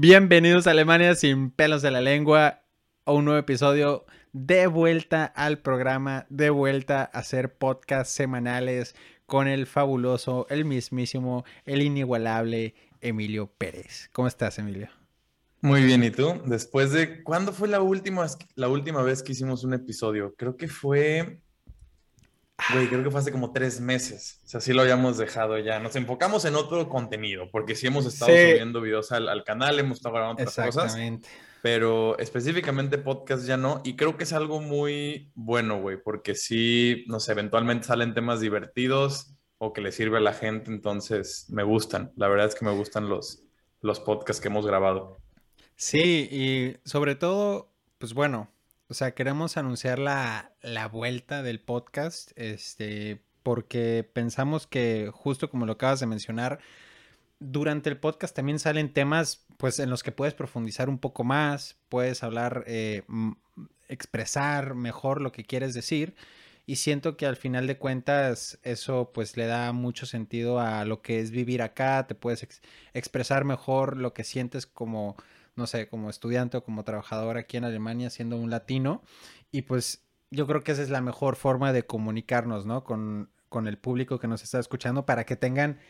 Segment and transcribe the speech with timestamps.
[0.00, 2.62] Bienvenidos a Alemania sin pelos de la lengua
[3.04, 8.94] a un nuevo episodio de vuelta al programa, de vuelta a hacer podcasts semanales
[9.26, 14.08] con el fabuloso, el mismísimo, el inigualable Emilio Pérez.
[14.12, 14.88] ¿Cómo estás, Emilio?
[15.62, 16.42] Muy bien, ¿y tú?
[16.46, 18.24] Después de, ¿cuándo fue la última,
[18.54, 20.32] la última vez que hicimos un episodio?
[20.38, 21.42] Creo que fue,
[22.72, 24.40] güey, creo que fue hace como tres meses.
[24.44, 25.78] O sea, sí lo habíamos dejado ya.
[25.78, 30.14] Nos enfocamos en otro contenido, porque sí hemos estado subiendo videos al, canal, hemos estado
[30.14, 30.96] grabando otras cosas.
[31.60, 33.80] Pero específicamente podcast ya no.
[33.84, 38.40] Y creo que es algo muy bueno, güey, porque sí, no sé, eventualmente salen temas
[38.40, 42.12] divertidos o que le sirve a la gente, entonces me gustan.
[42.16, 43.42] La verdad es que me gustan los,
[43.80, 45.18] los podcasts que hemos grabado.
[45.74, 48.50] Sí, y sobre todo, pues bueno,
[48.88, 55.66] o sea, queremos anunciar la, la vuelta del podcast, este, porque pensamos que justo como
[55.66, 56.58] lo acabas de mencionar,
[57.40, 61.76] durante el podcast también salen temas, pues, en los que puedes profundizar un poco más,
[61.88, 63.02] puedes hablar, eh,
[63.88, 66.14] expresar mejor lo que quieres decir.
[66.66, 71.00] Y siento que al final de cuentas eso pues le da mucho sentido a lo
[71.00, 72.46] que es vivir acá, te puedes
[72.92, 75.16] expresar mejor lo que sientes como
[75.58, 79.02] no sé, como estudiante o como trabajador aquí en Alemania siendo un latino.
[79.50, 82.84] Y pues yo creo que esa es la mejor forma de comunicarnos, ¿no?
[82.84, 83.30] Con,
[83.66, 85.80] el público que nos está escuchando para que tengan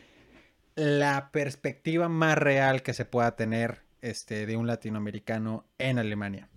[0.75, 6.49] la perspectiva más real que se pueda tener este, de un latinoamericano en Alemania.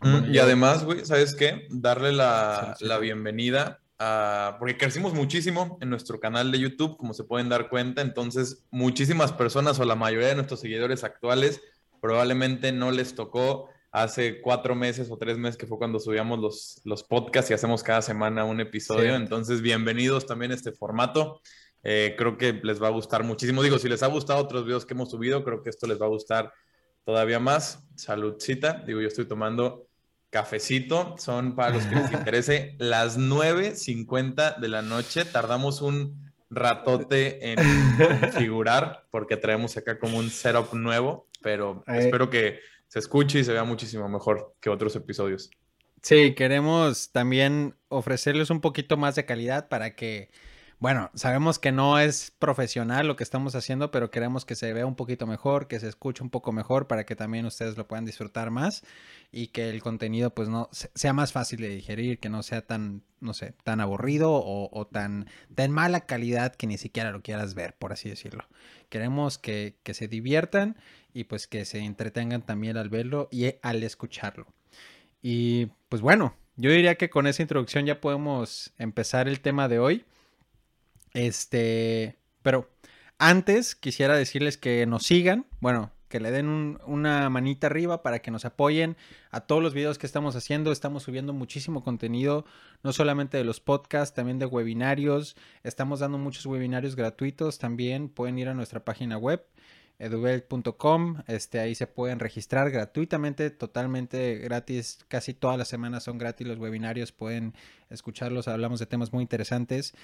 [0.00, 1.66] Mm, y además, güey, ¿sabes qué?
[1.70, 4.56] Darle la, la bienvenida a...
[4.58, 8.00] Porque crecimos muchísimo en nuestro canal de YouTube, como se pueden dar cuenta.
[8.00, 11.60] Entonces, muchísimas personas o la mayoría de nuestros seguidores actuales
[12.00, 16.80] probablemente no les tocó hace cuatro meses o tres meses que fue cuando subíamos los,
[16.84, 19.14] los podcasts y hacemos cada semana un episodio.
[19.14, 21.40] Entonces, bienvenidos también a este formato.
[21.82, 23.62] Eh, creo que les va a gustar muchísimo.
[23.62, 26.06] Digo, si les ha gustado otros videos que hemos subido, creo que esto les va
[26.06, 26.52] a gustar
[27.04, 27.88] todavía más.
[27.96, 28.82] Saludcita.
[28.86, 29.86] Digo, yo estoy tomando
[30.30, 31.14] cafecito.
[31.18, 35.24] Son para los que les interese las 9.50 de la noche.
[35.24, 37.58] Tardamos un ratote en
[38.20, 43.52] configurar porque traemos acá como un setup nuevo pero espero que se escuche y se
[43.52, 45.50] vea muchísimo mejor que otros episodios.
[46.02, 50.30] Sí, queremos también ofrecerles un poquito más de calidad para que,
[50.78, 54.86] bueno, sabemos que no es profesional lo que estamos haciendo, pero queremos que se vea
[54.86, 58.04] un poquito mejor, que se escuche un poco mejor para que también ustedes lo puedan
[58.04, 58.84] disfrutar más
[59.32, 63.02] y que el contenido pues no sea más fácil de digerir, que no sea tan,
[63.20, 67.54] no sé, tan aburrido o, o tan, tan mala calidad que ni siquiera lo quieras
[67.54, 68.44] ver, por así decirlo.
[68.88, 70.76] Queremos que, que se diviertan
[71.12, 74.46] y pues que se entretengan también al verlo y al escucharlo.
[75.22, 79.78] Y pues bueno, yo diría que con esa introducción ya podemos empezar el tema de
[79.78, 80.04] hoy.
[81.14, 82.68] Este, pero
[83.18, 88.30] antes quisiera decirles que nos sigan, bueno, que le den una manita arriba para que
[88.30, 88.96] nos apoyen
[89.30, 90.72] a todos los videos que estamos haciendo.
[90.72, 92.44] Estamos subiendo muchísimo contenido,
[92.82, 95.36] no solamente de los podcasts, también de webinarios.
[95.62, 98.08] Estamos dando muchos webinarios gratuitos también.
[98.08, 99.44] Pueden ir a nuestra página web
[99.98, 106.46] edubel.com, este, ahí se pueden registrar gratuitamente, totalmente gratis, casi todas las semanas son gratis
[106.46, 107.54] los webinarios, pueden
[107.90, 109.94] escucharlos, hablamos de temas muy interesantes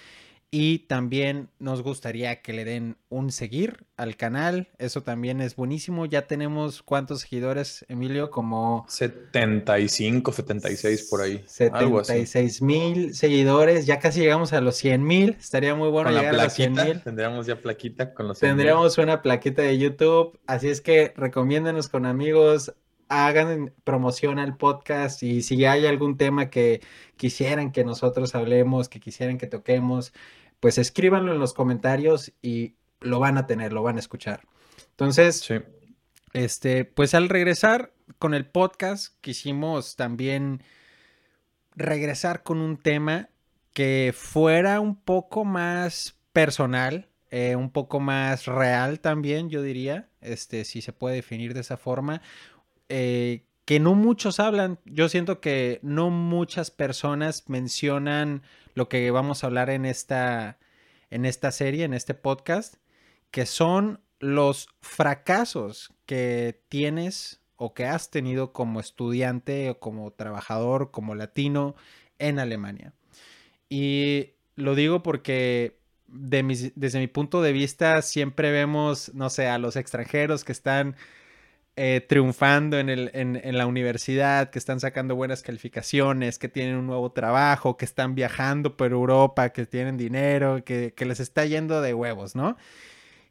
[0.50, 4.69] y también nos gustaría que le den un seguir al canal.
[4.78, 6.06] Eso también es buenísimo.
[6.06, 11.43] Ya tenemos cuántos seguidores, Emilio, como 75, 76 por ahí.
[11.47, 13.87] 76 mil seguidores.
[13.87, 15.37] Ya casi llegamos a los 100 mil.
[15.41, 17.03] Estaría muy bueno llegar a los 100 mil.
[17.03, 20.38] Tendríamos ya plaquita con los 100 Tendríamos una plaquita de YouTube.
[20.47, 22.75] Así es que recomiéndenos con amigos
[23.09, 26.81] hagan promoción al podcast y si hay algún tema que
[27.16, 30.12] quisieran que nosotros hablemos, que quisieran que toquemos,
[30.60, 34.43] pues escríbanlo en los comentarios y lo van a tener, lo van a escuchar.
[34.91, 35.47] Entonces,
[36.32, 40.62] este, pues al regresar con el podcast, quisimos también
[41.76, 43.28] regresar con un tema
[43.72, 50.64] que fuera un poco más personal, eh, un poco más real también, yo diría, este,
[50.64, 52.23] si se puede definir de esa forma,
[52.88, 54.78] eh, que no muchos hablan.
[54.84, 58.42] Yo siento que no muchas personas mencionan
[58.75, 60.58] lo que vamos a hablar en esta,
[61.10, 62.76] en esta serie, en este podcast,
[63.31, 70.90] que son los fracasos que tienes o que has tenido como estudiante o como trabajador,
[70.90, 71.75] como latino
[72.19, 72.92] en Alemania.
[73.69, 79.76] Y lo digo porque desde mi punto de vista siempre vemos, no sé, a los
[79.76, 80.96] extranjeros que están
[81.76, 86.87] eh, triunfando en, el, en, la universidad, que están sacando buenas calificaciones, que tienen un
[86.87, 91.93] nuevo trabajo, que están viajando por Europa, que tienen dinero, que, les está yendo de
[91.93, 92.56] huevos, ¿no?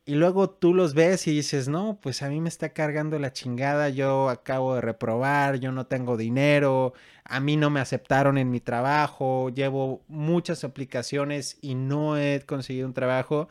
[0.06, 3.32] Y luego tú los ves y dices, no, pues a mí me está cargando la
[3.32, 6.94] chingada, yo acabo de reprobar, yo no tengo dinero,
[7.24, 12.88] a mí no me aceptaron en mi trabajo, llevo muchas aplicaciones y no he conseguido
[12.88, 13.48] un trabajo.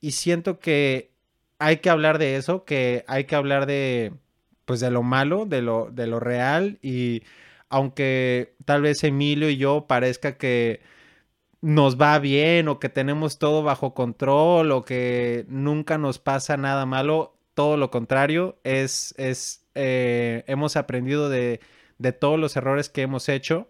[0.00, 1.09] Y siento que
[1.60, 4.12] hay que hablar de eso, que hay que hablar de,
[4.64, 6.78] pues de lo malo, de lo, de lo real.
[6.82, 7.22] Y
[7.68, 10.80] aunque tal vez Emilio y yo parezca que
[11.60, 16.86] nos va bien o que tenemos todo bajo control o que nunca nos pasa nada
[16.86, 21.60] malo, todo lo contrario, es, es eh, hemos aprendido de,
[21.98, 23.68] de, todos los errores que hemos hecho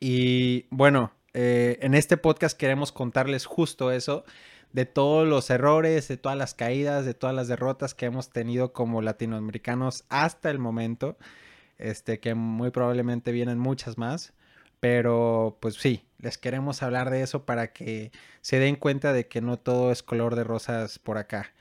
[0.00, 4.24] y bueno, eh, en este podcast queremos contarles justo eso,
[4.72, 8.72] de todos los errores, de todas las caídas, de todas las derrotas que hemos tenido
[8.72, 11.16] como latinoamericanos hasta el momento,
[11.78, 14.32] este, que muy probablemente vienen muchas más.
[14.80, 19.40] Pero pues sí, les queremos hablar de eso para que se den cuenta de que
[19.40, 21.52] no todo es color de rosas por acá.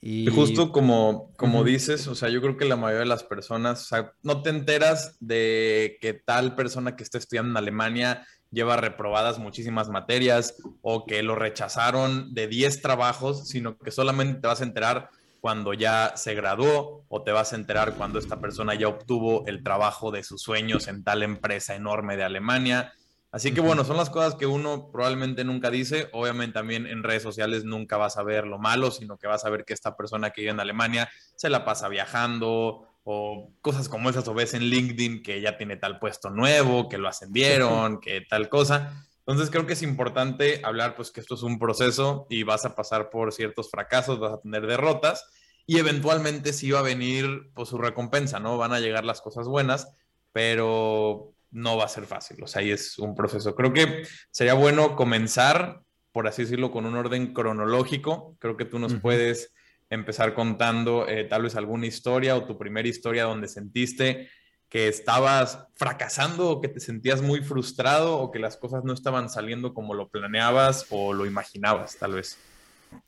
[0.00, 3.82] Y, justo como, como dices, o sea, yo creo que la mayoría de las personas,
[3.82, 8.76] o sea, no te enteras de que tal persona que está estudiando en Alemania lleva
[8.76, 14.60] reprobadas muchísimas materias o que lo rechazaron de 10 trabajos, sino que solamente te vas
[14.60, 15.10] a enterar
[15.40, 19.64] cuando ya se graduó o te vas a enterar cuando esta persona ya obtuvo el
[19.64, 22.92] trabajo de sus sueños en tal empresa enorme de Alemania.
[23.32, 26.08] Así que bueno, son las cosas que uno probablemente nunca dice.
[26.12, 29.50] Obviamente también en redes sociales nunca vas a ver lo malo, sino que vas a
[29.50, 34.10] ver que esta persona que vive en Alemania se la pasa viajando o cosas como
[34.10, 38.20] esas o ves en LinkedIn que ya tiene tal puesto nuevo, que lo ascendieron, que
[38.20, 39.06] tal cosa.
[39.26, 42.74] Entonces creo que es importante hablar pues que esto es un proceso y vas a
[42.74, 45.24] pasar por ciertos fracasos, vas a tener derrotas
[45.66, 48.58] y eventualmente sí va a venir pues su recompensa, ¿no?
[48.58, 49.88] Van a llegar las cosas buenas,
[50.32, 53.54] pero no va a ser fácil, o sea, ahí es un proceso.
[53.54, 58.36] Creo que sería bueno comenzar, por así decirlo, con un orden cronológico.
[58.38, 59.52] Creo que tú nos puedes
[59.92, 64.28] empezar contando eh, tal vez alguna historia o tu primera historia donde sentiste
[64.68, 69.28] que estabas fracasando o que te sentías muy frustrado o que las cosas no estaban
[69.28, 72.38] saliendo como lo planeabas o lo imaginabas, tal vez.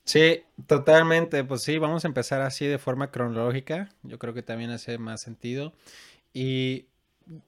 [0.03, 1.43] Sí, totalmente.
[1.43, 3.89] Pues sí, vamos a empezar así de forma cronológica.
[4.03, 5.73] Yo creo que también hace más sentido.
[6.33, 6.85] Y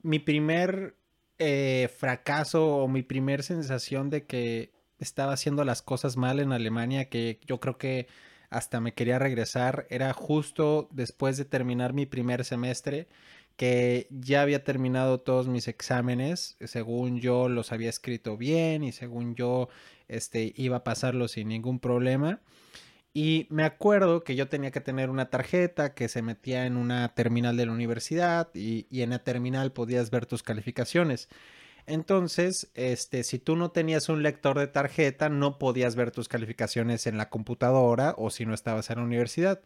[0.02, 0.96] mi primer
[1.38, 7.08] eh, fracaso o mi primer sensación de que estaba haciendo las cosas mal en Alemania,
[7.10, 8.08] que yo creo que
[8.50, 13.08] hasta me quería regresar, era justo después de terminar mi primer semestre
[13.58, 19.36] que ya había terminado todos mis exámenes, según yo los había escrito bien y según
[19.36, 19.68] yo
[20.08, 22.40] este, iba a pasarlo sin ningún problema.
[23.14, 27.16] Y me acuerdo que yo tenía que tener una tarjeta que se metía en una
[27.16, 31.28] terminal de la universidad y, y en la terminal podías ver tus calificaciones.
[31.88, 37.08] Entonces, este, si tú no tenías un lector de tarjeta, no podías ver tus calificaciones
[37.08, 39.62] en la computadora o si no estabas en la universidad.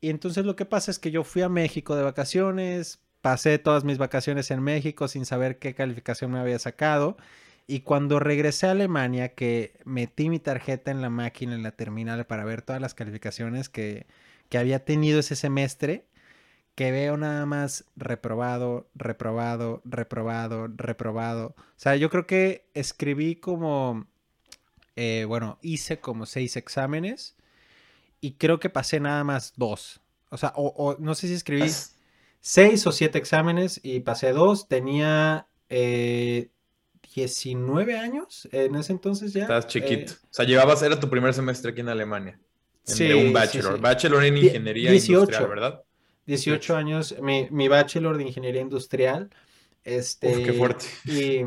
[0.00, 3.84] Y entonces lo que pasa es que yo fui a México de vacaciones, pasé todas
[3.84, 7.18] mis vacaciones en México sin saber qué calificación me había sacado.
[7.66, 12.26] Y cuando regresé a Alemania, que metí mi tarjeta en la máquina, en la terminal,
[12.26, 14.06] para ver todas las calificaciones que,
[14.48, 16.06] que había tenido ese semestre,
[16.78, 21.56] que veo nada más reprobado, reprobado, reprobado, reprobado.
[21.56, 24.06] O sea, yo creo que escribí como,
[24.94, 27.34] eh, bueno, hice como seis exámenes
[28.20, 30.00] y creo que pasé nada más dos.
[30.28, 31.68] O sea, o, no sé si escribí
[32.40, 34.68] seis o siete exámenes y pasé dos.
[34.68, 39.42] Tenía 19 eh, años en ese entonces ya.
[39.42, 40.12] Estás chiquito.
[40.12, 42.38] Eh, o sea, llevabas, era tu primer semestre aquí en Alemania.
[42.84, 43.80] sí, de un bachelor.
[43.80, 45.84] Bachelor en ingeniería 18, industrial, ¿verdad?
[46.28, 49.30] 18 años, mi, mi, bachelor de ingeniería industrial.
[49.82, 50.84] Este, qué fuerte.
[51.06, 51.40] Y,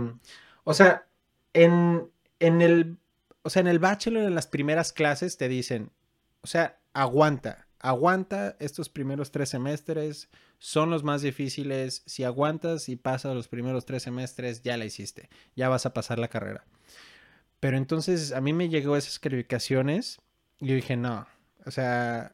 [0.63, 1.05] o sea,
[1.53, 2.09] en,
[2.39, 2.97] en el,
[3.43, 5.91] o sea, en el bachelor, en las primeras clases te dicen,
[6.41, 12.01] o sea, aguanta, aguanta estos primeros tres semestres, son los más difíciles.
[12.07, 16.17] Si aguantas y pasas los primeros tres semestres, ya la hiciste, ya vas a pasar
[16.17, 16.65] la carrera.
[17.59, 20.19] Pero entonces a mí me llegó esas calificaciones
[20.59, 21.27] y yo dije, no,
[21.67, 22.33] o sea,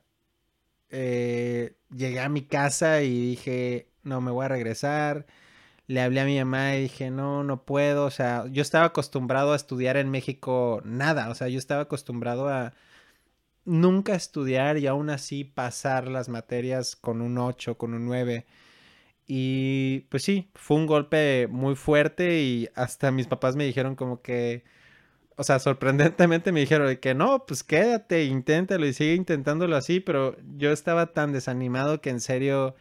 [0.89, 5.25] eh, llegué a mi casa y dije, no, me voy a regresar.
[5.88, 8.06] Le hablé a mi mamá y dije, no, no puedo.
[8.06, 11.29] O sea, yo estaba acostumbrado a estudiar en México nada.
[11.29, 12.74] O sea, yo estaba acostumbrado a
[13.65, 18.46] nunca estudiar y aún así pasar las materias con un 8, con un 9.
[19.27, 24.22] Y pues sí, fue un golpe muy fuerte y hasta mis papás me dijeron como
[24.22, 24.63] que,
[25.38, 30.36] o sea, sorprendentemente me dijeron que no, pues quédate, inténtalo y sigue intentándolo así, pero
[30.58, 32.75] yo estaba tan desanimado que en serio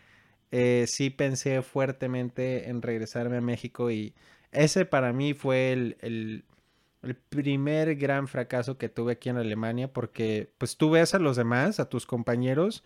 [0.50, 4.14] eh, sí pensé fuertemente en regresarme a México y
[4.52, 10.50] ese para mí fue el, el primer gran fracaso que tuve aquí en Alemania, porque
[10.58, 12.84] pues tú ves a los demás, a tus compañeros,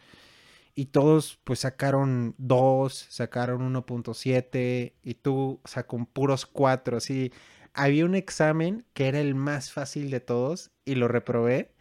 [0.74, 7.32] y todos pues sacaron 2, sacaron 1.7 y tú sacó puros 4, así.
[7.74, 11.72] Había un examen que era el más fácil de todos y lo reprobé.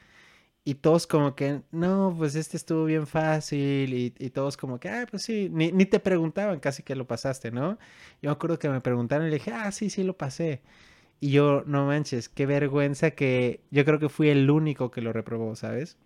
[0.65, 3.93] Y todos como que, no, pues este estuvo bien fácil.
[3.93, 7.51] Y, todos como que, ah, pues sí, ni, ni, te preguntaban casi que lo pasaste,
[7.51, 7.79] ¿no?
[8.21, 10.61] Yo me acuerdo que me preguntaron y le dije, ah, sí, sí, lo pasé.
[11.21, 15.13] Y yo, no manches, qué vergüenza que yo creo que fui el único que lo
[15.13, 15.97] reprobó, ¿sabes?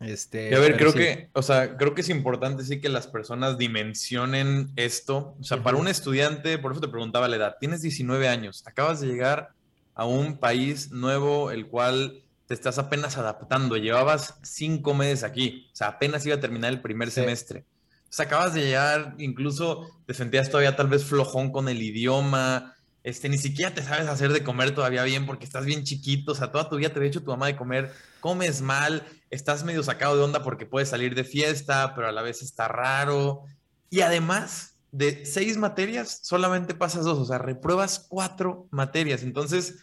[0.00, 3.56] Este, a ver, creo que, o sea, creo que es importante sí que las personas
[3.56, 5.34] dimensionen esto.
[5.40, 9.00] O sea, para un estudiante, por eso te preguntaba la edad, tienes 19 años, acabas
[9.00, 9.50] de llegar
[9.94, 13.76] a un país nuevo, el cual te estás apenas adaptando.
[13.76, 17.64] Llevabas cinco meses aquí, o sea, apenas iba a terminar el primer semestre.
[18.08, 22.76] O sea, acabas de llegar, incluso te sentías todavía tal vez flojón con el idioma,
[23.06, 26.34] este, ni siquiera te sabes hacer de comer todavía bien porque estás bien chiquito, o
[26.34, 27.92] sea, toda tu vida te había hecho tu mamá de comer,
[28.26, 32.22] comes mal, estás medio sacado de onda porque puedes salir de fiesta, pero a la
[32.22, 33.44] vez está raro.
[33.88, 39.22] Y además, de seis materias, solamente pasas dos, o sea, repruebas cuatro materias.
[39.22, 39.78] Entonces,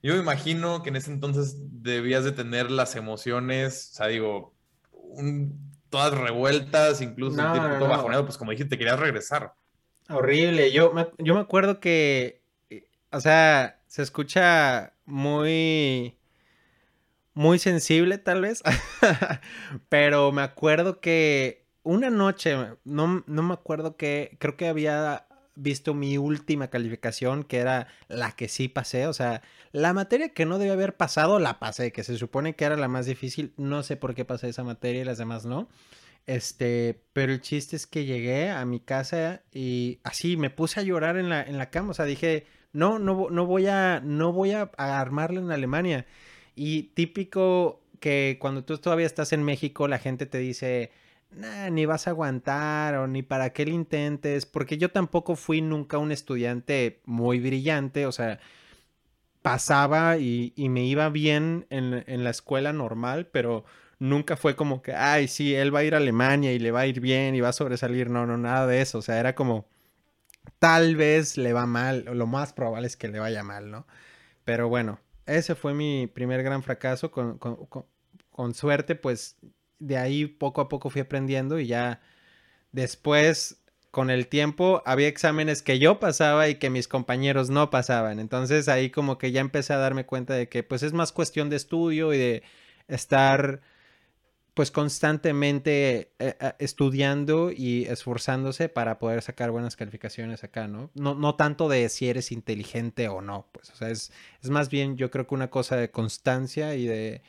[0.00, 4.54] yo me imagino que en ese entonces debías de tener las emociones, o sea, digo,
[5.90, 9.54] todas revueltas, incluso un tipo todo bajoneado, pues como dijiste, te querías regresar.
[10.08, 16.17] Horrible, yo yo me acuerdo que, eh, o sea, se escucha muy
[17.38, 18.64] muy sensible tal vez,
[19.88, 25.94] pero me acuerdo que una noche, no, no me acuerdo que, creo que había visto
[25.94, 30.58] mi última calificación, que era la que sí pasé, o sea, la materia que no
[30.58, 33.96] debía haber pasado, la pasé, que se supone que era la más difícil, no sé
[33.96, 35.68] por qué pasé esa materia y las demás no.
[36.26, 40.82] Este, pero el chiste es que llegué a mi casa y así me puse a
[40.82, 44.32] llorar en la, en la cama, o sea, dije, no, no, no voy a, no
[44.32, 46.04] voy a, a armarla en Alemania.
[46.58, 50.90] Y típico que cuando tú todavía estás en México, la gente te dice,
[51.30, 55.60] nah, ni vas a aguantar o ni para qué lo intentes, porque yo tampoco fui
[55.62, 58.40] nunca un estudiante muy brillante, o sea,
[59.42, 63.64] pasaba y, me iba bien en, en, la escuela normal, pero
[64.00, 66.80] nunca fue como que, ay, sí, él va a ir a Alemania y le va
[66.80, 69.36] a ir bien y va a sobresalir, no, no, nada de eso, o sea, era
[69.36, 69.68] como,
[70.58, 73.86] tal vez le va mal, lo más probable es que le vaya mal, ¿no?
[74.44, 77.10] Pero bueno, ese fue mi primer gran fracaso.
[77.10, 79.36] Con, suerte, pues
[79.78, 82.00] de ahí poco a poco fui aprendiendo y ya
[82.72, 88.20] después, con el tiempo, había exámenes que yo pasaba y que mis compañeros no pasaban.
[88.20, 91.50] Entonces ahí como que ya empecé a darme cuenta de que pues es más cuestión
[91.50, 92.42] de estudio y de
[92.88, 93.60] estar
[94.58, 100.90] pues constantemente eh, eh, estudiando y esforzándose para poder sacar buenas calificaciones acá, ¿no?
[100.96, 101.14] ¿no?
[101.14, 104.10] No tanto de si eres inteligente o no, pues, o sea, es,
[104.42, 107.22] es más bien yo creo que una cosa de constancia y de,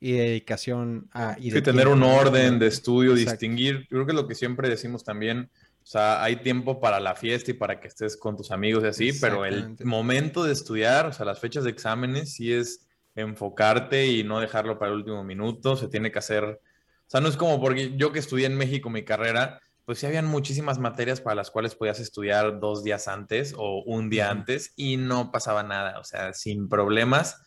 [0.00, 1.38] y dedicación a...
[1.40, 4.68] Y sí, tener un orden de estudio, distinguir, yo creo que es lo que siempre
[4.68, 5.48] decimos también,
[5.82, 8.88] o sea, hay tiempo para la fiesta y para que estés con tus amigos y
[8.88, 14.08] así, pero el momento de estudiar, o sea, las fechas de exámenes, sí es enfocarte
[14.08, 16.60] y no dejarlo para el último minuto, se tiene que hacer
[17.06, 20.06] o sea, no es como porque yo que estudié en México mi carrera, pues sí
[20.06, 24.72] habían muchísimas materias para las cuales podías estudiar dos días antes o un día antes
[24.74, 26.00] y no pasaba nada.
[26.00, 27.40] O sea, sin problemas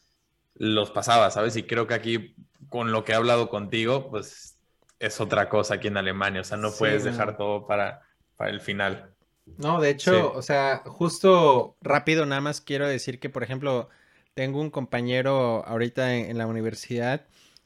[0.56, 1.58] los pasaba, ¿sabes?
[1.58, 2.36] Y creo que aquí,
[2.70, 4.58] con lo que he hablado contigo, pues
[5.00, 6.40] es otra cosa aquí en Alemania.
[6.40, 8.02] O sea, no puedes dejar todo para,
[8.38, 9.14] para el final.
[9.58, 13.90] No, de hecho, o sea, justo rápido nada más quiero decir que, por ejemplo,
[14.34, 17.26] tengo un compañero ahorita en la universidad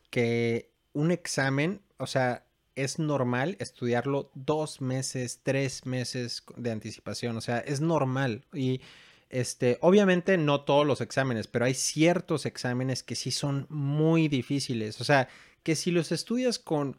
[0.10, 2.46] que un examen, o sea,
[2.76, 8.46] es normal estudiarlo dos meses, tres meses de anticipación, o sea, es normal.
[8.54, 8.82] Y
[9.30, 15.02] este, obviamente no todos los exámenes, pero hay ciertos exámenes que sí son muy difíciles.
[15.02, 15.28] O sea,
[15.64, 16.98] que si los estudias con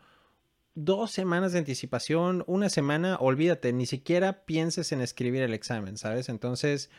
[0.74, 6.28] dos semanas de anticipación, una semana, olvídate, ni siquiera pienses en escribir el examen, ¿sabes?
[6.28, 6.90] Entonces,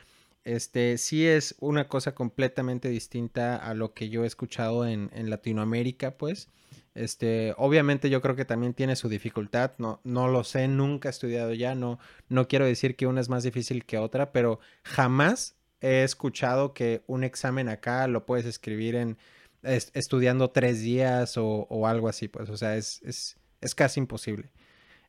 [0.45, 5.29] este, sí es una cosa completamente distinta a lo que yo he escuchado en, en
[5.29, 6.49] Latinoamérica, pues.
[6.95, 11.11] Este, obviamente yo creo que también tiene su dificultad, no, no lo sé, nunca he
[11.11, 11.99] estudiado ya, no,
[12.29, 17.03] no quiero decir que una es más difícil que otra, pero jamás he escuchado que
[17.05, 19.17] un examen acá lo puedes escribir en
[19.61, 24.51] estudiando tres días o, algo así, pues, o sea, es, es, es, casi imposible.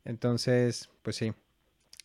[0.04, 1.34] Entonces, pues sí.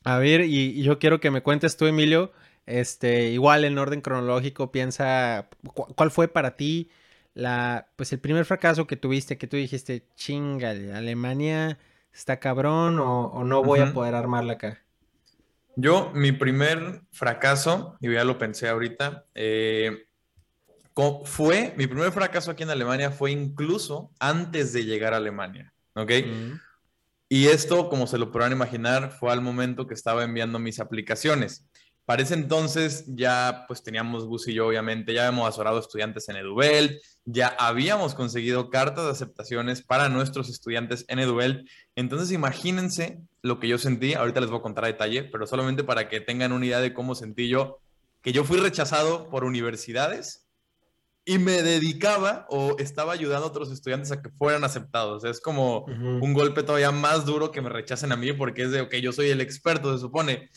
[0.03, 2.33] A ver, y, y, yo quiero que me cuentes tú, Emilio,
[2.65, 5.49] este, igual en orden cronológico, piensa,
[5.95, 6.89] ¿cuál fue para ti?
[7.33, 11.79] La, pues el primer fracaso que tuviste, que tú dijiste, chingale, Alemania
[12.13, 14.83] está cabrón o, no voy a poder armarla acá?
[15.75, 20.05] Yo, mi primer fracaso, y ya lo pensé ahorita, eh,
[21.23, 26.11] fue, mi primer fracaso aquí en Alemania fue incluso antes de llegar a Alemania, ¿ok?
[27.29, 31.65] Y esto, como se lo podrán imaginar, fue al momento que estaba enviando mis aplicaciones.
[32.05, 36.35] Para ese entonces ya pues teníamos Gus y yo obviamente, ya habíamos asesorado estudiantes en
[36.35, 41.67] EduBelt, ya habíamos conseguido cartas de aceptaciones para nuestros estudiantes en EduBelt.
[41.95, 45.83] Entonces imagínense lo que yo sentí, ahorita les voy a contar a detalle, pero solamente
[45.83, 47.79] para que tengan una idea de cómo sentí yo,
[48.21, 50.47] que yo fui rechazado por universidades
[51.23, 55.23] y me dedicaba o estaba ayudando a otros estudiantes a que fueran aceptados.
[55.23, 58.81] Es como un golpe todavía más duro que me rechacen a mí porque es de,
[58.81, 60.49] ok, yo soy el experto, se supone,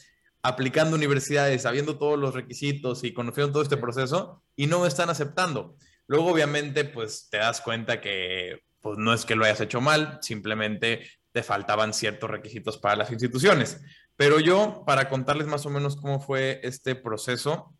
[0.45, 5.09] aplicando universidades, sabiendo todos los requisitos y conociendo todo este proceso y no me están
[5.09, 5.75] aceptando.
[6.07, 10.19] Luego, obviamente, pues te das cuenta que pues, no es que lo hayas hecho mal,
[10.21, 13.81] simplemente te faltaban ciertos requisitos para las instituciones.
[14.17, 17.75] Pero yo, para contarles más o menos cómo fue este proceso,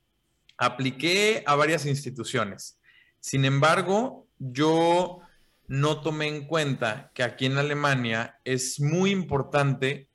[0.57, 2.81] apliqué a varias instituciones.
[3.21, 5.21] Sin embargo, yo
[5.67, 10.09] no tomé en cuenta que aquí en Alemania es muy importante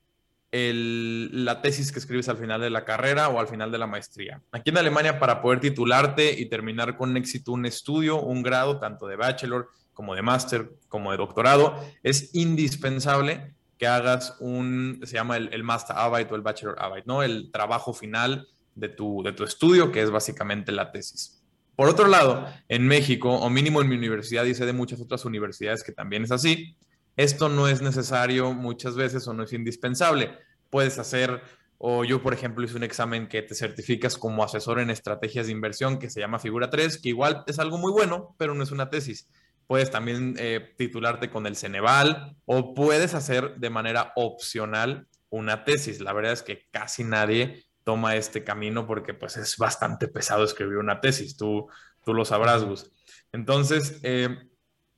[0.52, 4.42] la tesis que escribes al final de la carrera o al final de la maestría.
[4.50, 9.06] Aquí en Alemania, para poder titularte y terminar con éxito un estudio, un grado, tanto
[9.06, 15.36] de bachelor como de máster, como de doctorado, es indispensable que hagas un, se llama
[15.36, 17.22] el, el Master o el Bachelor Arbeit, ¿no?
[17.22, 21.42] El trabajo final de tu, de tu estudio, que es básicamente la tesis.
[21.76, 25.24] Por otro lado, en México, o mínimo en mi universidad, y sé de muchas otras
[25.24, 26.76] universidades que también es así,
[27.22, 30.38] esto no es necesario muchas veces o no es indispensable.
[30.70, 31.42] Puedes hacer,
[31.76, 35.52] o yo por ejemplo hice un examen que te certificas como asesor en estrategias de
[35.52, 38.70] inversión que se llama Figura 3, que igual es algo muy bueno, pero no es
[38.70, 39.28] una tesis.
[39.66, 46.00] Puedes también eh, titularte con el Ceneval o puedes hacer de manera opcional una tesis.
[46.00, 50.78] La verdad es que casi nadie toma este camino porque pues es bastante pesado escribir
[50.78, 51.68] una tesis, tú,
[52.02, 52.90] tú lo sabrás, Gus.
[53.30, 54.49] Entonces, eh,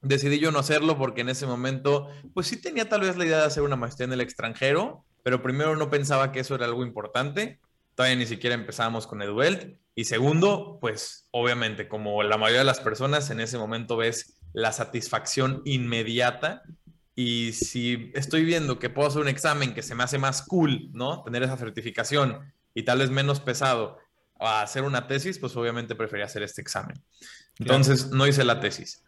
[0.02, 3.38] decidí yo no hacerlo porque en ese momento, pues sí tenía tal vez la idea
[3.38, 6.84] de hacer una maestría en el extranjero, pero primero no pensaba que eso era algo
[6.84, 7.60] importante,
[7.94, 12.80] todavía ni siquiera empezábamos con EduElt, y segundo, pues obviamente como la mayoría de las
[12.80, 16.62] personas en ese momento ves la satisfacción inmediata
[17.14, 20.88] y si estoy viendo que puedo hacer un examen que se me hace más cool,
[20.92, 21.22] ¿no?
[21.24, 23.98] Tener esa certificación y tal vez menos pesado
[24.40, 27.02] a hacer una tesis, pues obviamente prefería hacer este examen.
[27.58, 29.04] Entonces no hice la tesis.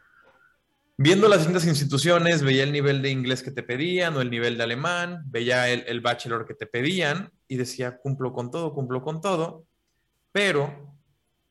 [0.97, 4.57] Viendo las distintas instituciones, veía el nivel de inglés que te pedían o el nivel
[4.57, 9.03] de alemán, veía el, el bachelor que te pedían y decía, cumplo con todo, cumplo
[9.03, 9.67] con todo,
[10.31, 10.97] pero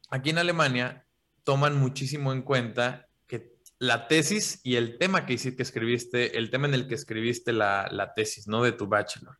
[0.09, 1.05] aquí en Alemania
[1.43, 6.49] toman muchísimo en cuenta que la tesis y el tema que, hiciste, que escribiste, el
[6.49, 8.63] tema en el que escribiste la, la tesis, ¿no?
[8.63, 9.37] De tu bachelor.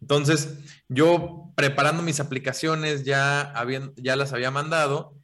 [0.00, 3.54] Entonces, yo preparando mis aplicaciones ya,
[3.96, 5.14] ya las había mandado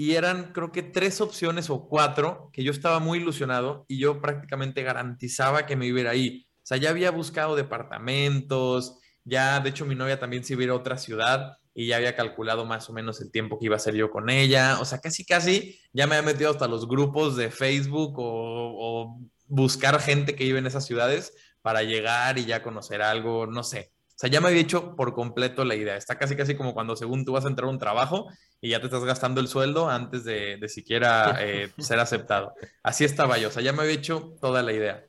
[0.00, 4.22] y eran creo que tres opciones o cuatro que yo estaba muy ilusionado y yo
[4.22, 6.46] prácticamente garantizaba que me iba a ir ahí.
[6.58, 10.64] O sea, ya había buscado departamentos, ya de hecho mi novia también se iba a
[10.66, 13.74] ir a otra ciudad y ya había calculado más o menos el tiempo que iba
[13.74, 14.78] a ser yo con ella.
[14.80, 19.20] O sea, casi, casi ya me había metido hasta los grupos de Facebook o, o
[19.48, 23.92] buscar gente que vive en esas ciudades para llegar y ya conocer algo, no sé.
[24.18, 25.96] O sea, ya me había hecho por completo la idea.
[25.96, 28.26] Está casi, casi como cuando según tú vas a entrar a un trabajo
[28.60, 32.52] y ya te estás gastando el sueldo antes de, de siquiera eh, ser aceptado.
[32.82, 33.46] Así estaba yo.
[33.46, 35.06] O sea, ya me había hecho toda la idea.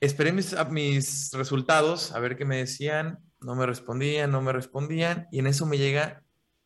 [0.00, 3.18] Esperé mis, mis resultados, a ver qué me decían.
[3.42, 5.28] No me respondían, no me respondían.
[5.30, 6.22] Y en eso me llega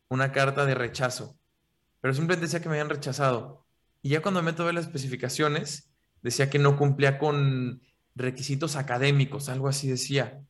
[0.07, 1.37] una carta de rechazo.
[1.99, 3.65] Pero simplemente decía que me habían rechazado.
[4.01, 7.81] Y ya cuando me meto a ver las especificaciones, decía que no cumplía con
[8.15, 10.41] requisitos académicos, algo así decía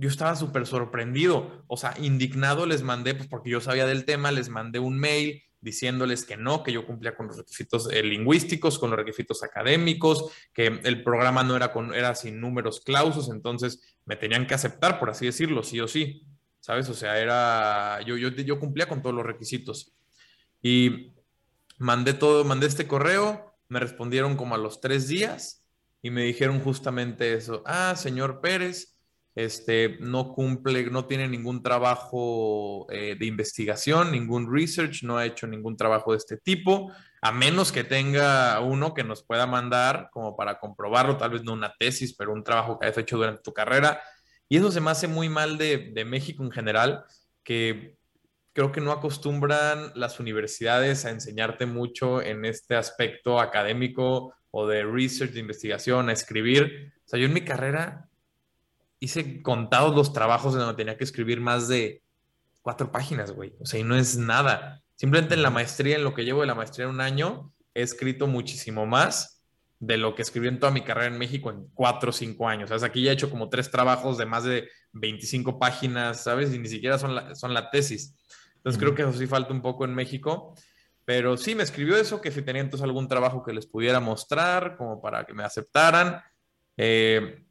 [0.00, 4.32] yo estaba súper sorprendido, o sea, indignado les mandé, pues porque yo sabía del tema,
[4.32, 8.78] les mandé un mail diciéndoles que no, que yo cumplía con los requisitos eh, lingüísticos,
[8.78, 13.98] con los requisitos académicos, que el programa no era, con, era sin números clausos, entonces
[14.06, 16.26] me tenían que aceptar, por así decirlo, sí o sí,
[16.60, 16.88] ¿sabes?
[16.88, 19.92] O sea, era, yo, yo, yo cumplía con todos los requisitos.
[20.62, 21.12] Y
[21.76, 25.62] mandé todo, mandé este correo, me respondieron como a los tres días
[26.00, 28.89] y me dijeron justamente eso, ah, señor Pérez,
[29.44, 35.46] este, no cumple, no tiene ningún trabajo eh, de investigación, ningún research, no ha hecho
[35.46, 40.36] ningún trabajo de este tipo, a menos que tenga uno que nos pueda mandar como
[40.36, 43.52] para comprobarlo, tal vez no una tesis, pero un trabajo que hayas hecho durante tu
[43.52, 44.00] carrera.
[44.48, 47.04] Y eso se me hace muy mal de, de México en general,
[47.44, 47.96] que
[48.52, 54.84] creo que no acostumbran las universidades a enseñarte mucho en este aspecto académico o de
[54.84, 56.92] research, de investigación, a escribir.
[57.04, 58.09] O sea, yo en mi carrera
[59.00, 62.02] hice contados los trabajos en donde tenía que escribir más de
[62.62, 63.54] cuatro páginas, güey.
[63.58, 64.82] O sea, y no es nada.
[64.94, 67.82] Simplemente en la maestría, en lo que llevo de la maestría en un año, he
[67.82, 69.42] escrito muchísimo más
[69.78, 72.70] de lo que escribí en toda mi carrera en México en cuatro o cinco años.
[72.70, 76.52] O sea, aquí ya he hecho como tres trabajos de más de 25 páginas, ¿sabes?
[76.52, 78.14] Y ni siquiera son la, son la tesis.
[78.56, 80.54] Entonces creo que eso sí falta un poco en México.
[81.06, 84.76] Pero sí, me escribió eso, que si tenía entonces algún trabajo que les pudiera mostrar,
[84.76, 86.20] como para que me aceptaran.
[86.76, 87.46] Eh,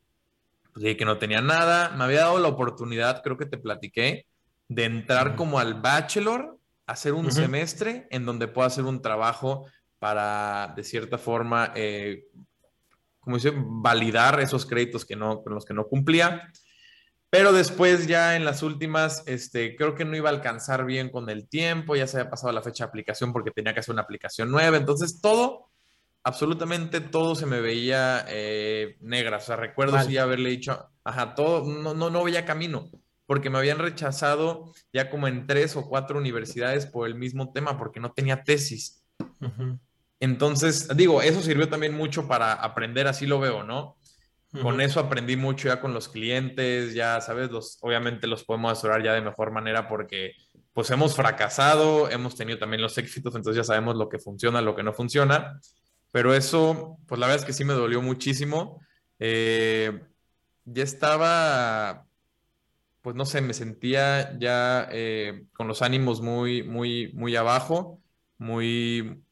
[0.73, 1.89] pues que no tenía nada.
[1.97, 4.25] Me había dado la oportunidad, creo que te platiqué,
[4.67, 9.67] de entrar como al bachelor, hacer un semestre en donde pueda hacer un trabajo
[9.99, 12.25] para, de cierta forma, eh,
[13.19, 16.51] como dice, validar esos créditos que no, con los que no cumplía.
[17.29, 21.29] Pero después ya en las últimas, este, creo que no iba a alcanzar bien con
[21.29, 24.01] el tiempo, ya se había pasado la fecha de aplicación porque tenía que hacer una
[24.01, 24.77] aplicación nueva.
[24.77, 25.68] Entonces todo,
[26.23, 29.37] absolutamente todo se me veía eh, negra.
[29.37, 32.89] O sea, recuerdo sí haberle dicho, ajá, todo, no, no, no veía camino
[33.29, 37.77] porque me habían rechazado ya como en tres o cuatro universidades por el mismo tema,
[37.77, 39.05] porque no tenía tesis.
[40.19, 43.97] Entonces, digo, eso sirvió también mucho para aprender, así lo veo, ¿no?
[44.63, 47.51] Con eso aprendí mucho ya con los clientes, ya, ¿sabes?
[47.51, 50.31] Los, obviamente los podemos asesorar ya de mejor manera porque
[50.73, 54.75] pues hemos fracasado, hemos tenido también los éxitos, entonces ya sabemos lo que funciona, lo
[54.75, 55.59] que no funciona.
[56.11, 58.81] Pero eso, pues la verdad es que sí me dolió muchísimo.
[59.19, 60.01] Eh,
[60.65, 62.07] ya estaba,
[63.01, 68.01] pues no sé, me sentía ya eh, con los ánimos muy, muy, muy abajo,
[68.37, 69.23] muy,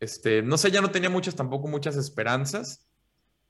[0.00, 2.86] este, no sé, ya no tenía muchas, tampoco muchas esperanzas,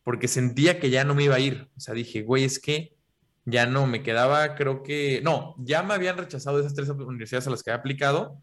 [0.05, 1.71] porque sentía que ya no me iba a ir.
[1.77, 2.97] O sea, dije, güey, es que
[3.45, 7.51] ya no, me quedaba, creo que, no, ya me habían rechazado esas tres universidades a
[7.51, 8.43] las que había aplicado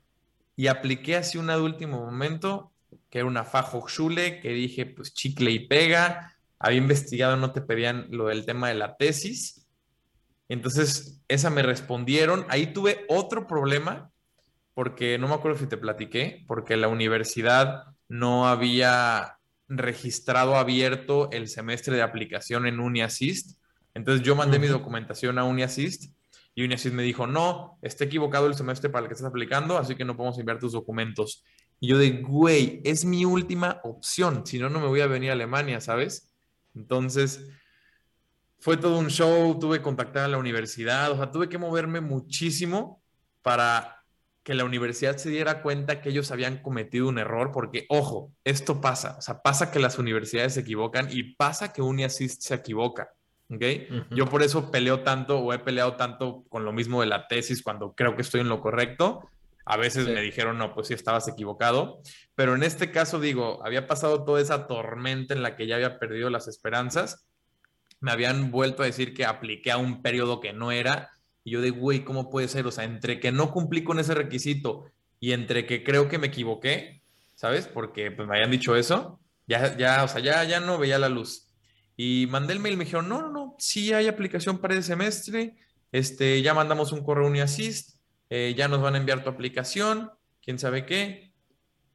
[0.55, 2.72] y apliqué así de último momento,
[3.09, 8.07] que era una Fachhochschule, que dije, pues chicle y pega, había investigado, no te pedían
[8.09, 9.67] lo del tema de la tesis.
[10.49, 12.45] Entonces, esa me respondieron.
[12.49, 14.11] Ahí tuve otro problema,
[14.73, 21.47] porque no me acuerdo si te platiqué, porque la universidad no había registrado abierto el
[21.47, 23.59] semestre de aplicación en UniAssist.
[23.93, 26.13] Entonces yo mandé mi documentación a UniAssist
[26.55, 29.95] y UniAssist me dijo, no, está equivocado el semestre para el que estás aplicando, así
[29.95, 31.43] que no podemos enviar tus documentos.
[31.83, 35.31] Y yo de, güey, es mi última opción, si no, no me voy a venir
[35.31, 36.33] a Alemania, ¿sabes?
[36.73, 37.45] Entonces,
[38.57, 41.99] fue todo un show, tuve que contactar a la universidad, o sea, tuve que moverme
[41.99, 43.03] muchísimo
[43.41, 44.01] para
[44.43, 48.79] que la universidad se diera cuenta que ellos habían cometido un error, porque, ojo, esto
[48.79, 53.09] pasa, o sea, pasa que las universidades se equivocan y pasa que UniAssist se equivoca,
[53.49, 53.61] ¿ok?
[54.11, 57.61] Yo por eso peleo tanto o he peleado tanto con lo mismo de la tesis
[57.61, 59.27] cuando creo que estoy en lo correcto.
[59.65, 62.01] A veces me dijeron, no, pues sí, estabas equivocado,
[62.35, 65.99] pero en este caso digo, había pasado toda esa tormenta en la que ya había
[65.99, 67.25] perdido las esperanzas,
[68.01, 71.11] me habían vuelto a decir que apliqué a un periodo que no era
[71.43, 72.67] y yo de, güey, ¿cómo puede ser?
[72.67, 74.85] O sea, entre que no cumplí con ese requisito
[75.19, 77.01] y entre que creo que me equivoqué,
[77.35, 77.67] ¿sabes?
[77.67, 81.09] Porque pues me habían dicho eso, ya, ya, o sea, ya, ya no veía la
[81.09, 81.47] luz.
[81.95, 85.55] Y mandé el mail me dijeron, no, no, no, sí hay aplicación para ese semestre,
[85.91, 90.59] este, ya mandamos un correo UniAssist, eh, ya nos van a enviar tu aplicación, quién
[90.59, 91.31] sabe qué.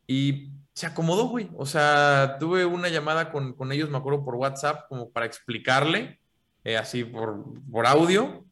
[0.07, 1.51] Y se acomodó, güey.
[1.57, 6.21] O sea, tuve una llamada con, con ellos, me acuerdo, por WhatsApp, como para explicarle,
[6.65, 8.45] eh, así por, por audio,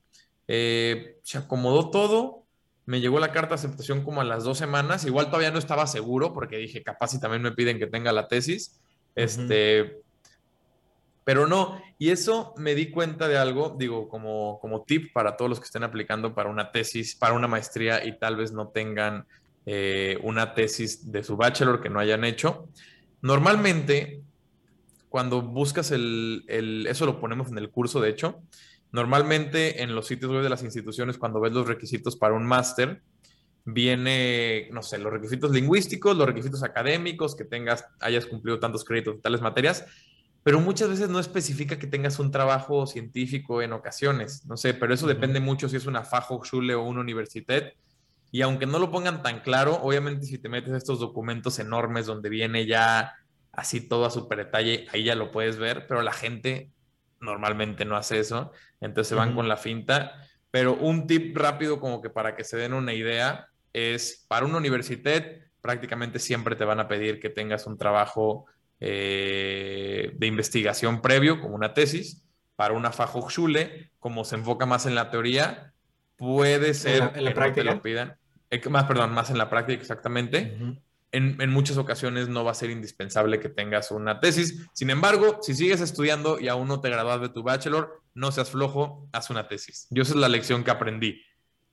[0.48, 2.44] eh, se acomodó todo,
[2.84, 5.86] me llegó la carta de aceptación como a las dos semanas, igual todavía no estaba
[5.86, 8.80] seguro porque dije, capaz si también me piden que tenga la tesis,
[9.14, 10.02] este,
[11.26, 15.48] pero no, y eso me di cuenta de algo, digo, como, como tip para todos
[15.50, 19.26] los que estén aplicando para una tesis, para una maestría y tal vez no tengan
[19.66, 22.68] eh, una tesis de su bachelor que no hayan hecho.
[23.22, 24.22] Normalmente,
[25.08, 28.40] cuando buscas el, el, eso lo ponemos en el curso, de hecho,
[28.92, 33.02] Normalmente en los sitios web de las instituciones, cuando ves los requisitos para un máster,
[33.64, 39.16] viene, no sé, los requisitos lingüísticos, los requisitos académicos, que tengas, hayas cumplido tantos créditos
[39.16, 39.84] en tales materias,
[40.46, 44.94] pero muchas veces no especifica que tengas un trabajo científico en ocasiones, no sé, pero
[44.94, 47.72] eso depende mucho si es una Fachhochschule o una universidad.
[48.30, 52.28] Y aunque no lo pongan tan claro, obviamente si te metes estos documentos enormes donde
[52.28, 53.14] viene ya
[53.50, 56.70] así todo a super detalle, ahí ya lo puedes ver, pero la gente
[57.20, 60.12] normalmente no hace eso, entonces se van con la finta.
[60.52, 64.58] Pero un tip rápido como que para que se den una idea es, para una
[64.58, 65.24] universidad
[65.60, 68.46] prácticamente siempre te van a pedir que tengas un trabajo
[68.80, 72.22] eh, de investigación previo, como una tesis.
[72.56, 75.74] Para una Fachhochschule, como se enfoca más en la teoría,
[76.16, 77.70] puede ser en la, práctica.
[77.70, 78.16] lo pidan.
[78.50, 80.56] Eh, más, perdón, más en la práctica exactamente
[81.16, 84.66] en, muchas ocasiones no va a ser indispensable que tengas una tesis.
[84.72, 88.50] Sin embargo, si sigues estudiando y aún no te gradúas de tu bachelor, no seas
[88.50, 89.86] flojo, haz una tesis.
[89.90, 91.22] Yo esa es la lección que aprendí.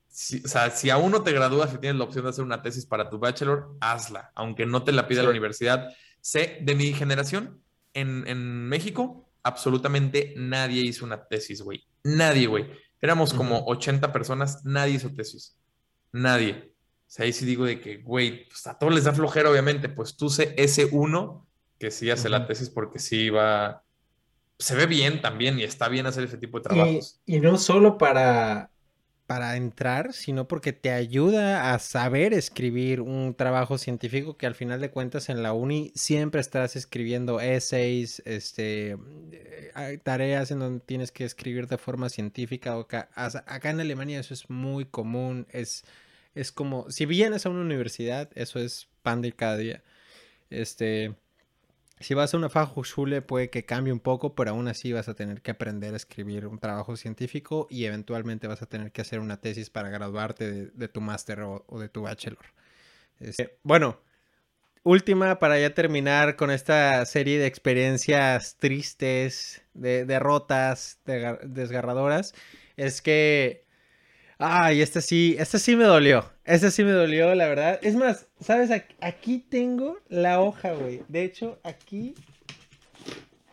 [0.08, 2.62] si, o sea, si aún no te gradúas y tienes la opción de hacer una
[2.62, 5.88] tesis para tu bachelor, hazla, aunque no te la pida la universidad.
[6.24, 11.84] Sé, de mi generación, en, en México, absolutamente nadie hizo una tesis, güey.
[12.02, 12.66] Nadie, güey.
[13.02, 15.58] Éramos como 80 personas, nadie hizo tesis.
[16.12, 16.72] Nadie.
[17.06, 19.90] O sea, ahí sí digo de que, güey, pues a todos les da flojera, obviamente.
[19.90, 21.46] Pues tú sé ese uno
[21.78, 23.82] que sí hace la tesis porque sí va.
[24.58, 27.20] Se ve bien también y está bien hacer ese tipo de trabajos.
[27.26, 28.70] Y, y no solo para
[29.26, 34.80] para entrar, sino porque te ayuda a saber escribir un trabajo científico que al final
[34.80, 38.96] de cuentas en la uni siempre estás escribiendo essays, este,
[39.32, 42.74] eh, tareas en donde tienes que escribir de forma científica.
[42.74, 45.84] Acá, acá en Alemania eso es muy común, es,
[46.34, 49.82] es como, si vienes a una universidad, eso es pan de cada día.
[50.50, 51.14] Este,
[52.04, 55.14] si vas a una Fachhochschule puede que cambie un poco, pero aún así vas a
[55.14, 59.20] tener que aprender a escribir un trabajo científico y eventualmente vas a tener que hacer
[59.20, 62.44] una tesis para graduarte de, tu máster o, de tu bachelor.
[63.20, 63.98] Este, bueno,
[64.82, 72.34] última para ya terminar con esta serie de experiencias tristes, de derrotas, desgarradoras,
[72.76, 73.63] es que
[74.46, 76.30] Ay, esta sí, esta sí me dolió.
[76.44, 77.80] Esta sí me dolió, la verdad.
[77.80, 78.68] Es más, ¿sabes?
[79.00, 81.00] Aquí tengo la hoja, güey.
[81.08, 82.14] De hecho, aquí.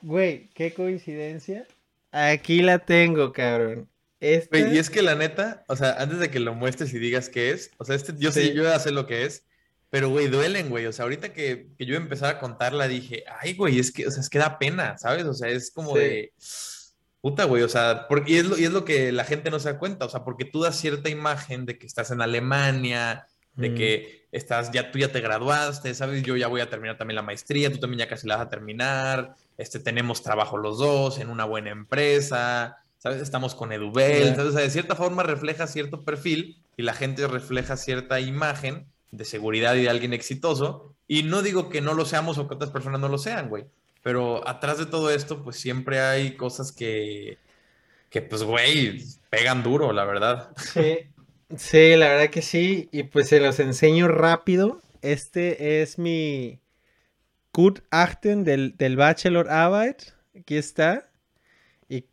[0.02, 1.66] Güey, qué coincidencia.
[2.12, 3.88] Aquí la tengo, cabrón.
[4.20, 7.52] y es que la neta, o sea, antes de que lo muestres y digas qué
[7.52, 8.48] es, o sea, este, yo sí.
[8.48, 9.46] sé, yo ya sé lo que es,
[9.90, 10.88] pero güey, duelen, güey.
[10.88, 14.12] O sea, ahorita que, que yo empezar a contarla dije, ay, güey, es que, o
[14.12, 15.24] sea, es que da pena, ¿sabes?
[15.24, 16.34] O sea, es como de
[17.22, 19.60] Puta, güey, o sea, porque, y, es lo, y es lo que la gente no
[19.60, 23.28] se da cuenta, o sea, porque tú das cierta imagen de que estás en Alemania,
[23.54, 23.76] de mm.
[23.76, 26.24] que estás, ya tú ya te graduaste, ¿sabes?
[26.24, 28.50] Yo ya voy a terminar también la maestría, tú también ya casi la vas a
[28.50, 33.22] terminar, este, tenemos trabajo los dos en una buena empresa, ¿sabes?
[33.22, 37.28] Estamos con Edubel, entonces, o sea, de cierta forma refleja cierto perfil y la gente
[37.28, 42.06] refleja cierta imagen de seguridad y de alguien exitoso, y no digo que no lo
[42.06, 43.66] seamos o que otras personas no lo sean, güey,
[44.04, 47.38] pero atrás de todo esto, pues siempre hay cosas que,
[48.10, 50.52] que pues, güey, pegan duro, la verdad.
[50.58, 50.98] Sí,
[51.56, 52.90] sí, la verdad que sí.
[52.92, 54.82] Y pues se los enseño rápido.
[55.02, 56.60] Este es mi
[57.54, 60.02] Gutachten del, del Bachelor Arbeit.
[60.40, 61.12] Aquí está.
[61.90, 62.06] Y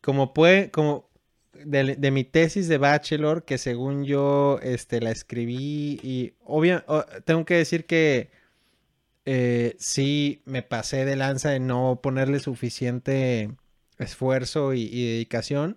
[0.00, 1.08] como puede, como
[1.52, 6.84] de, de, mi tesis de bachelor, que según yo este, la escribí y obvio,
[7.24, 8.30] tengo que decir que
[9.30, 13.50] eh, sí me pasé de lanza de no ponerle suficiente
[13.98, 15.76] esfuerzo y, dedicación,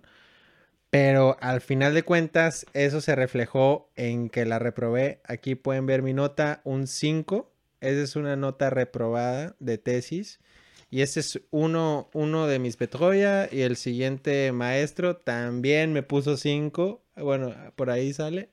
[0.88, 5.20] pero al final de cuentas eso se reflejó en que la reprobé.
[5.26, 7.52] Aquí pueden ver mi nota, un 5.
[7.82, 10.40] Esa es una nota reprobada de tesis.
[10.88, 13.50] Y este es uno, uno de mis Petroya.
[13.52, 17.02] Y el siguiente maestro también me puso 5.
[17.16, 18.48] Bueno, por ahí sale.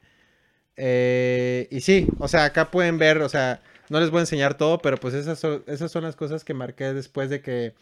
[0.75, 4.55] Eh, y sí, o sea, acá pueden ver, o sea, no les voy a enseñar
[4.55, 7.73] todo, pero pues esas son, esas son las cosas que marqué después de que,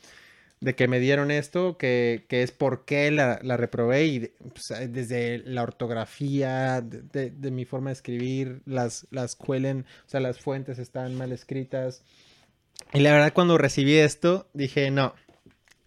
[0.62, 4.74] de que me dieron esto, que, que es por qué la, la reprobé y pues,
[4.92, 10.80] desde la ortografía, de, mi forma de escribir, las, las cuelen, o sea, las fuentes
[10.80, 12.04] están mal escritas.
[12.94, 15.14] Y la verdad cuando recibí esto, dije, no,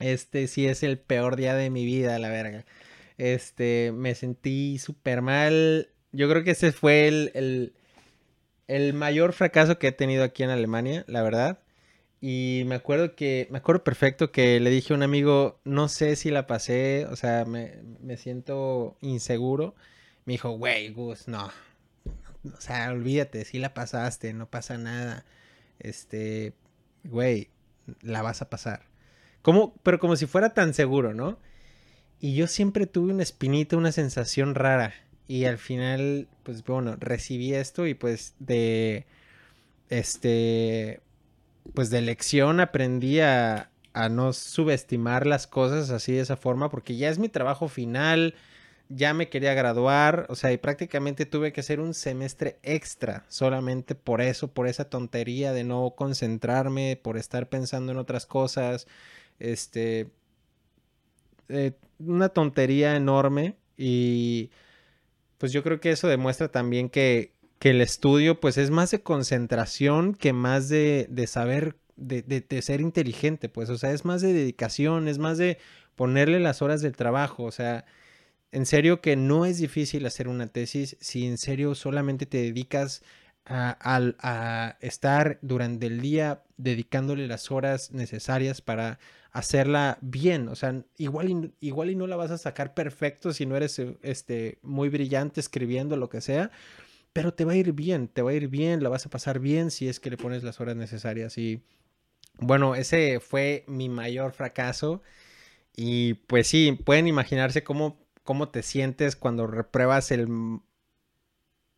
[0.01, 2.67] este sí es el peor día de mi vida, la verga.
[3.17, 5.89] Este, me sentí súper mal.
[6.13, 7.73] Yo creo que ese fue el
[8.95, 11.61] mayor fracaso que he tenido aquí en Alemania, la verdad.
[12.21, 16.17] Y me acuerdo que, me acuerdo perfecto que le dije a un amigo, no sé
[16.17, 17.81] si la pasé, o sea, me,
[18.19, 19.75] siento inseguro.
[20.27, 21.51] Me dijo, güey, Gus, no.
[22.57, 25.25] O sea, olvídate, si la pasaste, no pasa nada.
[25.79, 26.55] Este,
[27.05, 27.49] güey,
[28.03, 28.87] la vas a pasar.
[29.43, 31.39] Como, pero como si fuera tan seguro, ¿no?
[32.21, 34.93] Y yo siempre tuve una espinita, una sensación rara.
[35.31, 39.07] Y al final, pues bueno, recibí esto y pues de,
[39.89, 41.03] este,
[41.73, 43.71] pues de lección aprendí a,
[44.11, 48.35] no subestimar las cosas así de esa forma, porque ya es mi trabajo final,
[48.89, 53.95] ya me quería graduar, o sea, y prácticamente tuve que hacer un semestre extra solamente
[53.95, 58.89] por eso, por esa tontería de no concentrarme, por estar pensando en otras cosas,
[59.39, 60.11] este,
[61.49, 64.51] eh, una tontería enorme y
[65.41, 70.15] pues yo creo que eso demuestra también que, el estudio pues es más de concentración
[70.15, 75.19] que más de, saber, de, ser inteligente, pues, o sea, es más de dedicación, es
[75.19, 75.59] más de
[75.95, 77.87] ponerle las horas del trabajo, o sea,
[78.53, 83.03] en serio que no es difícil hacer una tesis si en serio solamente te dedicas
[83.47, 88.99] a, estar durante el día dedicándole las horas necesarias para
[89.33, 90.49] hacerla bien.
[90.49, 93.81] O sea, igual y, igual y no la vas a sacar perfecto si no eres
[94.03, 96.51] este, muy brillante escribiendo lo que sea,
[97.13, 99.41] pero te va a ir bien, te va a ir bien, la vas a pasar
[99.41, 101.39] bien si es que le pones las horas necesarias.
[101.39, 101.63] Y
[102.39, 105.03] bueno, ese fue mi mayor fracaso.
[105.77, 110.29] Y pues sí, pueden imaginarse cómo, cómo te sientes cuando repruebas el,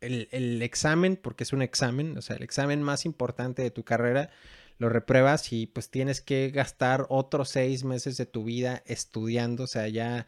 [0.03, 4.29] el, examen, porque es un examen, o sea, el examen más importante de tu carrera,
[4.79, 9.67] lo repruebas y pues tienes que gastar otros seis meses de tu vida estudiando, o
[9.67, 10.27] sea, ya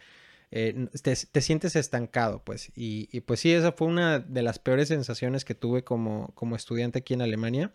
[0.52, 2.72] eh, te, sientes estancado, pues.
[2.76, 6.56] Y, y, pues sí, esa fue una de las peores sensaciones que tuve como, como
[6.56, 7.72] estudiante aquí en Alemania,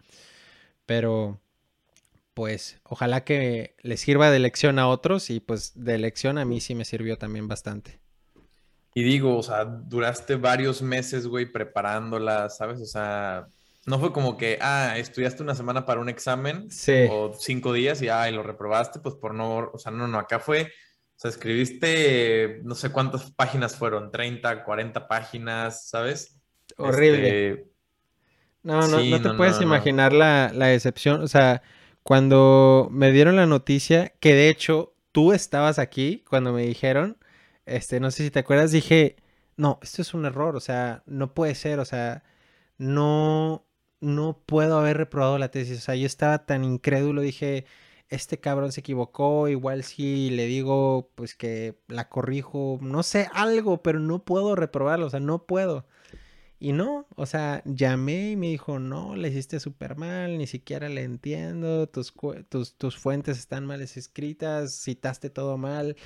[0.87, 1.41] pero
[2.35, 6.61] pues ojalá que le sirva de lección a otros y pues de lección a mí
[6.61, 8.01] sí me sirvió también bastante.
[8.95, 12.81] Y digo, o sea, duraste varios meses, güey, preparándola, ¿sabes?
[12.81, 13.47] O sea,
[13.87, 16.69] no fue como que, ah, estudiaste una semana para un examen
[17.11, 20.19] o cinco días y, ah, y lo reprobaste, pues por no, o sea, no, no,
[20.19, 26.41] acá fue, o sea, escribiste, no sé cuántas páginas fueron, 30, 40 páginas, ¿sabes?
[26.77, 27.51] Horrible.
[27.51, 27.71] Este,
[28.63, 31.63] no, no, no te puedes imaginar la, la decepción, o sea,
[32.03, 37.17] cuando me dieron la noticia, que de hecho tú estabas aquí cuando me dijeron,
[37.67, 39.17] este, no sé si te acuerdas, dije,
[39.57, 42.25] no, esto es un error, o sea, no puede ser, o sea,
[42.79, 43.67] no,
[44.01, 47.67] no puedo haber reprobado la tesis, o sea, yo estaba tan incrédulo, dije,
[48.09, 53.83] este cabrón se equivocó, igual si le digo, pues que la corrijo, no sé, algo,
[53.83, 55.87] pero no puedo reprobarlo, o sea, no puedo.
[56.59, 60.91] Y no, o sea, llamé y me dijo, no, le hiciste súper mal, ni siquiera
[60.91, 62.13] le entiendo, tus,
[62.51, 65.97] tus, tus fuentes están mal escritas, citaste todo mal.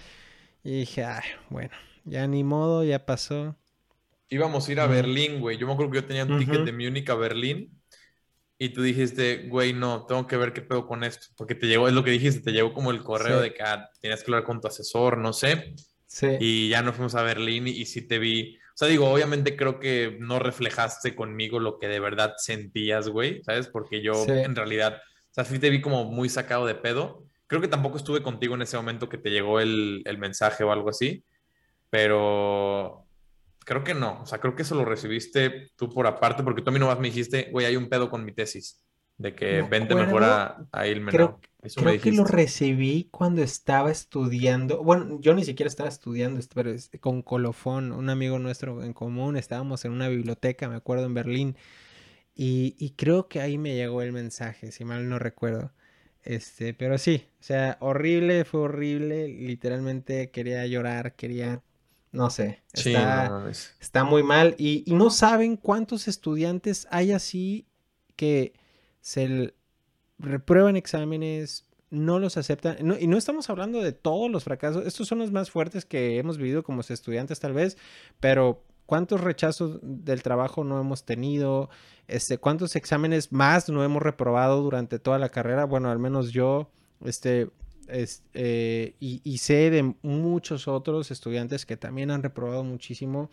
[0.64, 1.70] Y dije, ay, bueno,
[2.04, 3.54] ya ni modo, ya pasó.
[4.30, 5.58] Íbamos a ir a Berlín, güey.
[5.58, 7.70] Yo me acuerdo que yo tenía un ticket de Múnich a Berlín.
[8.56, 11.26] Y tú dijiste, güey, no, tengo que ver qué pedo con esto.
[11.36, 13.90] Porque te llegó, es lo que dijiste, te llegó como el correo de que ah,
[14.00, 15.74] tenías que hablar con tu asesor, no sé.
[16.06, 16.28] Sí.
[16.40, 18.56] Y ya nos fuimos a Berlín y, y sí te vi.
[18.56, 23.42] O sea, digo, obviamente creo que no reflejaste conmigo lo que de verdad sentías, güey,
[23.44, 23.68] ¿sabes?
[23.68, 27.26] Porque yo en realidad, o sea, sí te vi como muy sacado de pedo.
[27.54, 30.90] Creo que tampoco estuve contigo en ese momento que te llegó el, mensaje o algo
[30.90, 31.22] así,
[31.88, 33.06] pero
[33.60, 34.22] creo que no.
[34.22, 36.98] O sea, creo que eso lo recibiste tú por aparte, porque tú a mí nomás
[36.98, 38.82] me dijiste, güey, hay un pedo con mi tesis,
[39.18, 41.38] de que vente mejor a, a Creo,
[41.76, 44.82] creo que lo recibí cuando estaba estudiando.
[44.82, 49.84] Bueno, yo ni siquiera estaba estudiando, pero con Colofón, un amigo nuestro en común, estábamos
[49.84, 51.56] en una biblioteca, me acuerdo, en Berlín.
[52.34, 55.70] Y, y creo que ahí me llegó el mensaje, si mal no recuerdo.
[56.24, 59.28] Este, pero sí, o sea, horrible, fue horrible.
[59.28, 61.62] Literalmente quería llorar, quería,
[62.12, 64.54] no sé, está, está muy mal.
[64.58, 67.66] Y, y, no saben cuántos estudiantes hay así
[68.16, 68.54] que
[69.00, 69.54] se
[70.18, 72.78] reprueban exámenes, no los aceptan.
[73.00, 74.86] y no estamos hablando de todos los fracasos.
[74.86, 77.76] Estos son los más fuertes que hemos vivido como estudiantes, tal vez,
[78.18, 81.70] pero ¿cuántos rechazos del trabajo no hemos tenido?
[82.08, 85.64] Este, ¿Cuántos exámenes más no hemos reprobado durante toda la carrera?
[85.64, 86.70] Bueno, al menos yo,
[87.04, 87.50] este,
[87.88, 93.30] eh, y, sé de muchos otros estudiantes que también han reprobado muchísimo.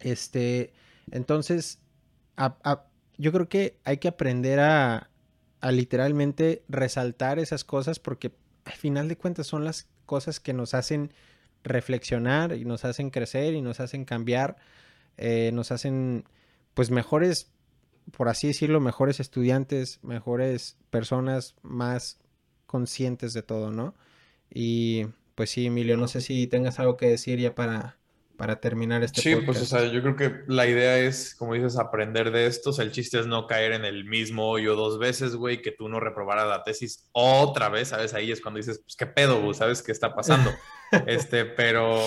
[0.00, 0.72] Este,
[1.10, 1.80] entonces,
[3.16, 5.08] yo creo que hay que aprender a
[5.62, 11.12] literalmente resaltar esas cosas porque al final de cuentas son las cosas que nos hacen
[11.64, 14.56] reflexionar y nos hacen crecer y nos hacen cambiar,
[15.16, 16.24] eh, nos hacen
[16.74, 17.54] pues mejores
[18.12, 22.20] por así decirlo, mejores estudiantes, mejores personas, más
[22.66, 23.94] conscientes de todo, ¿no?
[24.52, 27.98] Y pues sí, Emilio, no sé si tengas algo que decir ya para,
[28.36, 31.78] para terminar este sí, pues o sea, yo creo que la idea es, como dices,
[31.78, 32.70] aprender de esto.
[32.70, 35.72] O sea, el chiste es no caer en el mismo hoyo dos veces, güey, que
[35.72, 38.14] tú no reprobaras la tesis otra vez, ¿sabes?
[38.14, 40.50] Ahí es cuando dices, pues qué pedo, güey, ¿sabes qué está pasando?
[41.06, 42.00] este, pero...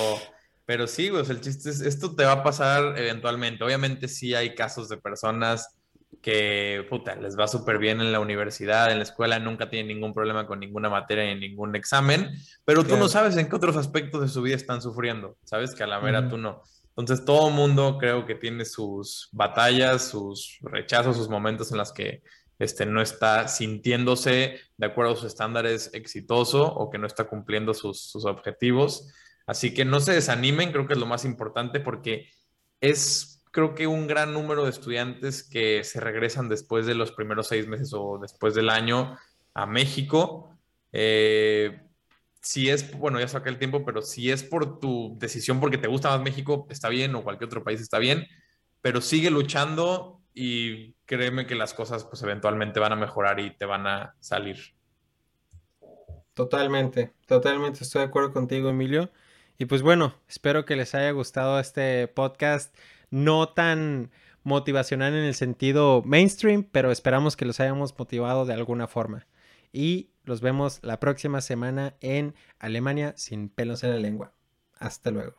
[0.65, 3.63] Pero sí, güey, el chiste es, esto te va a pasar eventualmente.
[3.63, 5.78] Obviamente sí hay casos de personas
[6.21, 10.13] que puta, les va súper bien en la universidad, en la escuela, nunca tienen ningún
[10.13, 12.32] problema con ninguna materia ni ningún examen,
[12.65, 15.84] pero tú no sabes en qué otros aspectos de su vida están sufriendo, sabes que
[15.84, 16.63] a la mera tú no.
[16.97, 22.23] Entonces todo mundo creo que tiene sus batallas, sus rechazos, sus momentos en los que
[22.60, 27.74] este, no está sintiéndose de acuerdo a sus estándares exitoso o que no está cumpliendo
[27.74, 29.12] sus, sus objetivos.
[29.46, 32.30] Así que no se desanimen, creo que es lo más importante porque
[32.82, 37.48] es creo que un gran número de estudiantes que se regresan después de los primeros
[37.48, 39.18] seis meses o después del año
[39.56, 40.56] a México.
[40.92, 41.82] Eh,
[42.40, 45.88] si es, bueno, ya saqué el tiempo, pero si es por tu decisión porque te
[45.88, 48.28] gusta más México, está bien, o cualquier otro país está bien,
[48.82, 53.65] pero sigue luchando y créeme que las cosas pues eventualmente van a mejorar y te
[53.65, 54.75] van a salir.
[56.35, 59.10] Totalmente, totalmente estoy de acuerdo contigo, Emilio.
[59.58, 62.75] Y pues bueno, espero que les haya gustado este podcast
[63.10, 64.12] no tan
[64.44, 69.25] motivacional en el sentido mainstream, pero esperamos que los hayamos motivado de alguna forma.
[69.73, 74.33] Y los vemos la próxima semana en Alemania sin pelos en la lengua.
[74.77, 75.33] Hasta luego.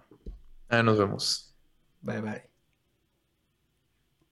[0.69, 1.55] nos vemos.
[2.01, 2.48] Bye bye.